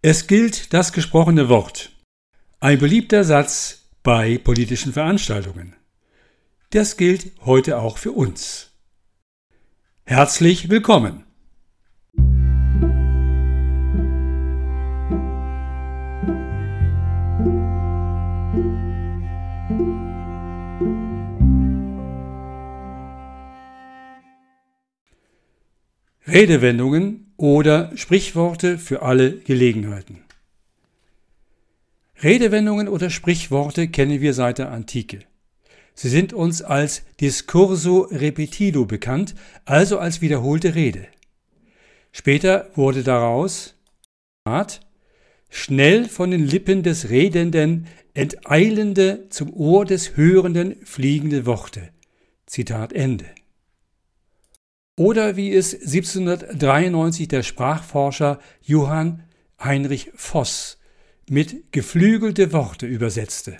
[0.00, 1.90] Es gilt das gesprochene Wort.
[2.60, 5.74] Ein beliebter Satz bei politischen Veranstaltungen.
[6.70, 8.70] Das gilt heute auch für uns.
[10.04, 11.24] Herzlich willkommen.
[26.24, 30.18] Redewendungen oder Sprichworte für alle Gelegenheiten.
[32.22, 35.20] Redewendungen oder Sprichworte kennen wir seit der Antike.
[35.94, 39.34] Sie sind uns als Discurso repetido bekannt,
[39.64, 41.06] also als wiederholte Rede.
[42.12, 43.74] Später wurde daraus
[45.48, 51.90] schnell von den Lippen des Redenden enteilende, zum Ohr des Hörenden fliegende Worte.
[52.46, 53.26] Zitat Ende.
[54.98, 59.22] Oder wie es 1793 der Sprachforscher Johann
[59.62, 60.78] Heinrich Voss
[61.30, 63.58] mit geflügelte Worte übersetzte.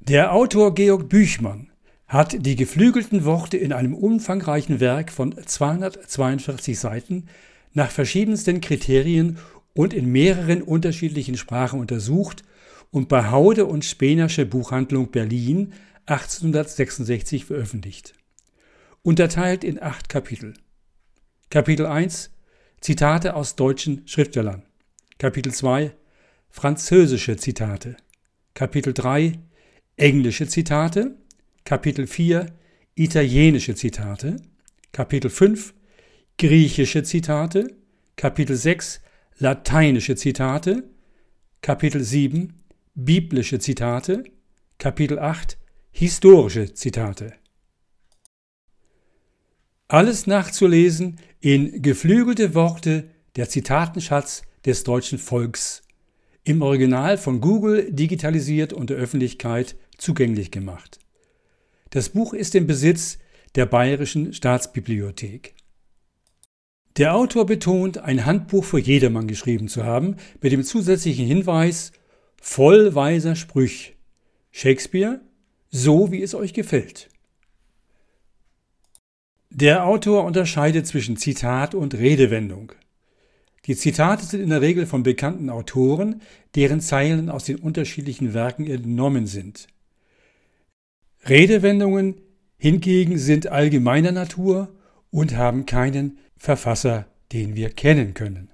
[0.00, 1.70] Der Autor Georg Büchmann
[2.08, 7.26] hat die geflügelten Worte in einem umfangreichen Werk von 242 Seiten
[7.74, 9.38] nach verschiedensten Kriterien
[9.74, 12.42] und in mehreren unterschiedlichen Sprachen untersucht
[12.90, 15.72] und bei Haude und Spenersche Buchhandlung Berlin
[16.06, 18.17] 1866 veröffentlicht
[19.08, 20.52] unterteilt in acht Kapitel.
[21.48, 22.30] Kapitel 1
[22.82, 24.64] Zitate aus deutschen Schriftstellern.
[25.16, 25.92] Kapitel 2
[26.50, 27.96] Französische Zitate.
[28.52, 29.38] Kapitel 3
[29.96, 31.16] Englische Zitate.
[31.64, 32.52] Kapitel 4
[32.96, 34.36] Italienische Zitate.
[34.92, 35.72] Kapitel 5
[36.36, 37.66] Griechische Zitate.
[38.14, 39.00] Kapitel 6
[39.38, 40.84] Lateinische Zitate.
[41.62, 42.52] Kapitel 7
[42.94, 44.24] Biblische Zitate.
[44.76, 45.56] Kapitel 8
[45.92, 47.38] Historische Zitate.
[49.90, 55.82] Alles nachzulesen in Geflügelte Worte, der Zitatenschatz des deutschen Volks,
[56.44, 60.98] im Original von Google digitalisiert und der Öffentlichkeit zugänglich gemacht.
[61.88, 63.18] Das Buch ist im Besitz
[63.54, 65.54] der Bayerischen Staatsbibliothek.
[66.98, 71.92] Der Autor betont, ein Handbuch für jedermann geschrieben zu haben, mit dem zusätzlichen Hinweis
[72.36, 73.96] voll weiser Sprüch.
[74.50, 75.22] Shakespeare,
[75.70, 77.08] so wie es euch gefällt.
[79.50, 82.72] Der Autor unterscheidet zwischen Zitat und Redewendung.
[83.66, 86.22] Die Zitate sind in der Regel von bekannten Autoren,
[86.54, 89.66] deren Zeilen aus den unterschiedlichen Werken entnommen sind.
[91.26, 92.20] Redewendungen
[92.56, 94.68] hingegen sind allgemeiner Natur
[95.10, 98.50] und haben keinen Verfasser, den wir kennen können.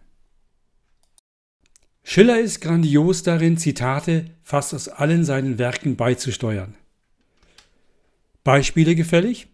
[2.02, 6.74] Schiller ist grandios darin, Zitate fast aus allen seinen Werken beizusteuern.
[8.42, 9.48] Beispiele gefällig?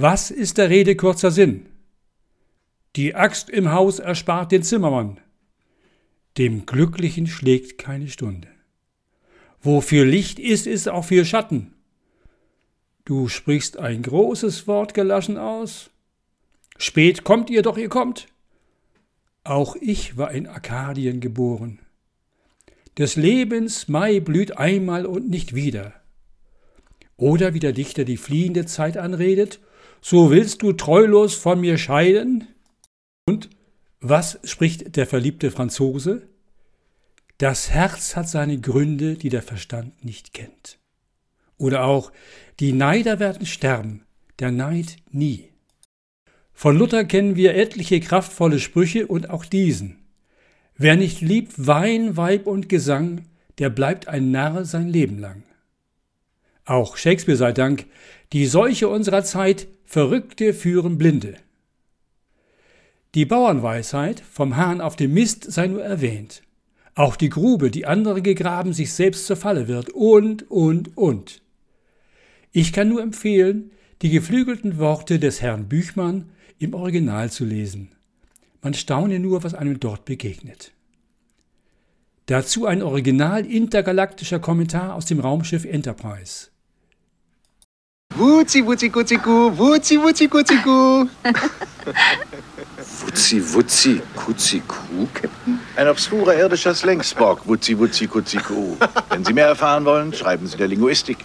[0.00, 1.66] Was ist der Rede kurzer Sinn?
[2.94, 5.18] Die Axt im Haus erspart den Zimmermann.
[6.38, 8.46] Dem Glücklichen schlägt keine Stunde.
[9.60, 11.74] Wofür Licht ist, ist auch viel Schatten.
[13.06, 15.90] Du sprichst ein großes Wort gelassen aus.
[16.76, 18.28] Spät kommt ihr, doch ihr kommt.
[19.42, 21.80] Auch ich war in Arkadien geboren.
[22.98, 25.92] Des Lebens Mai blüht einmal und nicht wieder.
[27.16, 29.58] Oder wie der Dichter die fliehende Zeit anredet
[30.00, 32.48] so willst du treulos von mir scheiden?
[33.26, 33.50] Und
[34.00, 36.28] was spricht der verliebte Franzose?
[37.38, 40.78] Das Herz hat seine Gründe, die der Verstand nicht kennt.
[41.56, 42.12] Oder auch,
[42.60, 44.04] die Neider werden sterben,
[44.38, 45.50] der Neid nie.
[46.52, 49.98] Von Luther kennen wir etliche kraftvolle Sprüche und auch diesen.
[50.76, 53.26] Wer nicht liebt Wein, Weib und Gesang,
[53.58, 55.42] der bleibt ein Narr sein Leben lang.
[56.68, 57.86] Auch Shakespeare sei Dank,
[58.34, 61.36] die Seuche unserer Zeit Verrückte führen Blinde.
[63.14, 66.42] Die Bauernweisheit vom Hahn auf dem Mist sei nur erwähnt.
[66.94, 71.40] Auch die Grube, die andere gegraben, sich selbst zur Falle wird und, und, und.
[72.52, 73.70] Ich kann nur empfehlen,
[74.02, 76.28] die geflügelten Worte des Herrn Büchmann
[76.58, 77.92] im Original zu lesen.
[78.60, 80.72] Man staune nur, was einem dort begegnet.
[82.26, 86.48] Dazu ein original intergalaktischer Kommentar aus dem Raumschiff Enterprise.
[88.18, 89.52] Wutzi, wutzi, kutzi, ku.
[89.58, 91.08] Wutzi, wutzi, kutzi, ku.
[93.04, 95.60] Wutzi, wutzi, kutzi, ku, Captain?
[95.76, 98.76] Ein obskurer irdischer Slangsborg, wutzi, wutzi, kutzi, ku.
[99.10, 101.18] Wenn Sie mehr erfahren wollen, schreiben Sie der Linguistik.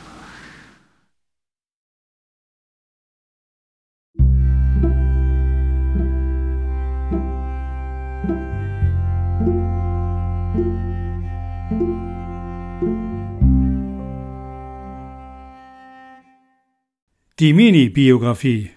[17.44, 18.70] Die Mini-Biografie.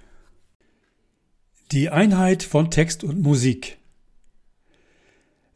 [1.70, 3.78] Die Einheit von Text und Musik.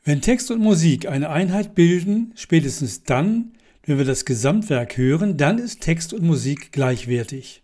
[0.05, 3.55] Wenn Text und Musik eine Einheit bilden, spätestens dann,
[3.85, 7.63] wenn wir das Gesamtwerk hören, dann ist Text und Musik gleichwertig.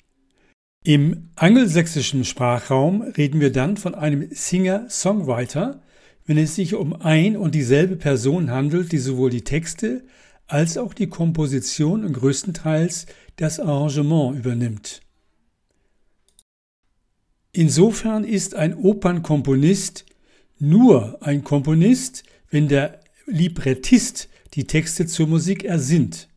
[0.83, 5.81] Im angelsächsischen Sprachraum reden wir dann von einem Singer-Songwriter,
[6.25, 10.03] wenn es sich um ein und dieselbe Person handelt, die sowohl die Texte
[10.49, 13.07] als auch die Komposition und größtenteils
[13.37, 15.06] das Arrangement übernimmt.
[17.57, 20.05] Insofern ist ein Opernkomponist
[20.59, 26.29] nur ein Komponist, wenn der Librettist die Texte zur Musik ersinnt.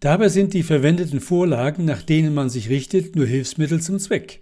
[0.00, 4.40] Dabei sind die verwendeten Vorlagen, nach denen man sich richtet, nur Hilfsmittel zum Zweck.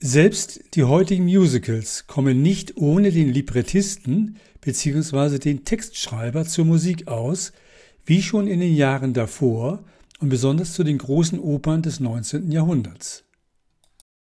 [0.00, 5.38] Selbst die heutigen Musicals kommen nicht ohne den Librettisten bzw.
[5.38, 7.52] den Textschreiber zur Musik aus,
[8.06, 9.84] wie schon in den Jahren davor
[10.20, 12.50] und besonders zu den großen Opern des 19.
[12.50, 13.25] Jahrhunderts.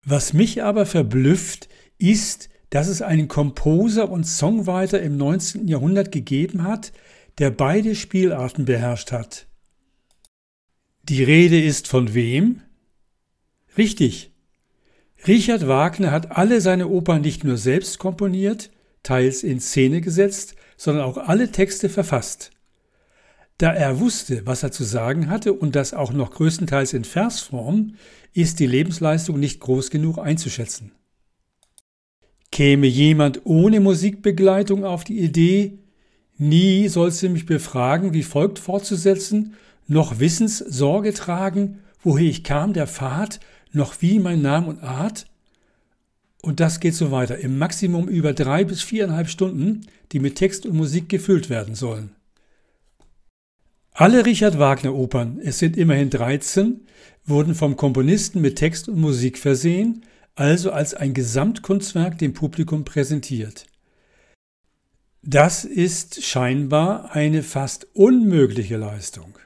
[0.09, 1.69] Was mich aber verblüfft,
[1.99, 5.67] ist, dass es einen Komposer und Songwriter im 19.
[5.67, 6.93] Jahrhundert gegeben hat,
[7.39, 9.49] der beide Spielarten beherrscht hat.
[11.03, 12.63] Die Rede ist von wem?
[13.77, 14.33] Richtig,
[15.27, 18.71] Richard Wagner hat alle seine Opern nicht nur selbst komponiert,
[19.03, 22.53] teils in Szene gesetzt, sondern auch alle Texte verfasst.
[23.59, 27.95] Da er wusste, was er zu sagen hatte und das auch noch größtenteils in Versform,
[28.35, 30.93] ist die Lebensleistung nicht groß genug einzuschätzen.
[32.53, 35.79] Käme jemand ohne Musikbegleitung auf die Idee,
[36.37, 39.55] nie sollst du mich befragen, wie folgt fortzusetzen,
[39.89, 43.41] noch Wissens Sorge tragen, woher ich kam, der Pfad
[43.73, 45.27] noch wie mein Name und Art.
[46.43, 50.67] Und das geht so weiter, im Maximum über drei bis viereinhalb Stunden, die mit Text
[50.67, 52.11] und Musik gefüllt werden sollen.
[53.99, 56.87] Alle Richard Wagner Opern, es sind immerhin 13,
[57.25, 60.05] wurden vom Komponisten mit Text und Musik versehen,
[60.35, 63.65] also als ein Gesamtkunstwerk dem Publikum präsentiert.
[65.23, 69.39] Das ist scheinbar eine fast unmögliche Leistung.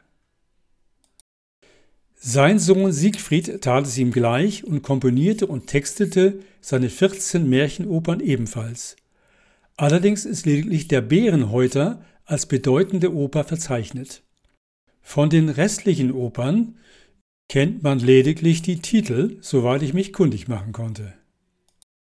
[2.16, 8.96] Sein Sohn Siegfried tat es ihm gleich und komponierte und textete seine 14 Märchenopern ebenfalls.
[9.76, 14.24] Allerdings ist lediglich der Bärenhäuter als bedeutende Oper verzeichnet.
[15.02, 16.76] Von den restlichen Opern
[17.48, 21.14] kennt man lediglich die Titel, soweit ich mich kundig machen konnte.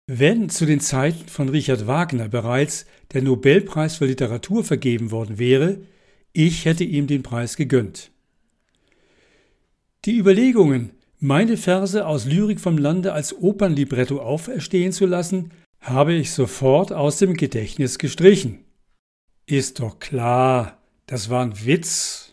[0.06, 5.80] Wenn zu den Zeiten von Richard Wagner bereits der Nobelpreis für Literatur vergeben worden wäre,
[6.34, 8.12] ich hätte ihm den Preis gegönnt.
[10.06, 16.32] Die Überlegungen, meine Verse aus Lyrik vom Lande als Opernlibretto auferstehen zu lassen, habe ich
[16.32, 18.66] sofort aus dem Gedächtnis gestrichen.
[19.46, 22.33] Ist doch klar, das war ein Witz.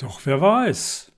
[0.00, 1.12] Doch wer weiß.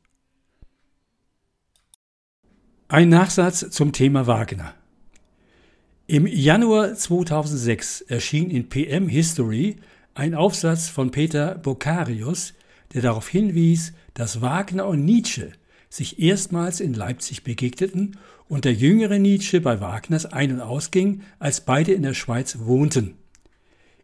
[2.89, 4.75] Ein Nachsatz zum Thema Wagner.
[6.09, 9.77] Im Januar 2006 erschien in PM History
[10.15, 12.55] ein Aufsatz von Peter Bocarius,
[12.93, 15.53] der darauf hinwies, dass Wagner und Nietzsche
[15.89, 18.19] sich erstmals in Leipzig begegneten
[18.49, 23.15] und der jüngere Nietzsche bei Wagners ein- und ausging, als beide in der Schweiz wohnten.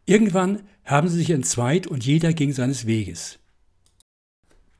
[0.06, 3.40] Irgendwann haben sie sich entzweit und jeder ging seines Weges.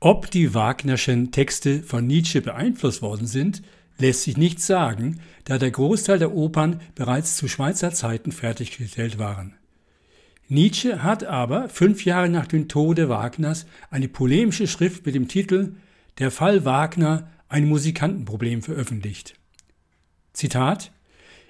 [0.01, 3.61] Ob die Wagnerschen Texte von Nietzsche beeinflusst worden sind,
[3.97, 9.55] lässt sich nicht sagen, da der Großteil der Opern bereits zu Schweizer Zeiten fertiggestellt waren.
[10.47, 15.75] Nietzsche hat aber fünf Jahre nach dem Tode Wagners eine polemische Schrift mit dem Titel
[16.17, 19.35] Der Fall Wagner, ein Musikantenproblem veröffentlicht.
[20.31, 20.93] Zitat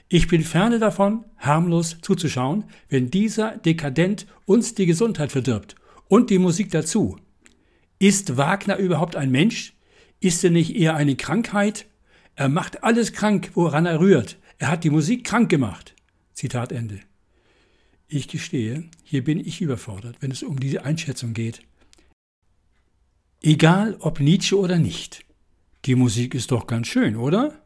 [0.07, 5.75] Ich bin ferne davon, harmlos zuzuschauen, wenn dieser Dekadent uns die Gesundheit verdirbt
[6.07, 7.17] und die Musik dazu.
[7.99, 9.73] Ist Wagner überhaupt ein Mensch?
[10.21, 11.85] Ist er nicht eher eine Krankheit?
[12.35, 14.37] Er macht alles krank, woran er rührt.
[14.57, 15.93] Er hat die Musik krank gemacht.
[16.33, 17.01] Zitat Ende.
[18.07, 21.61] Ich gestehe, hier bin ich überfordert, wenn es um diese Einschätzung geht.
[23.41, 25.25] Egal ob Nietzsche oder nicht,
[25.85, 27.61] die Musik ist doch ganz schön, oder?